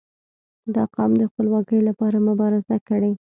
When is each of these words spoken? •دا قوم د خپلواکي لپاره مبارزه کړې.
•دا 0.75 0.83
قوم 0.95 1.11
د 1.21 1.23
خپلواکي 1.31 1.79
لپاره 1.89 2.17
مبارزه 2.27 2.77
کړې. 2.87 3.11